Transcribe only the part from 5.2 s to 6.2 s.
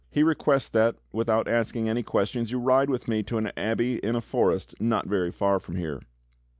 far from here."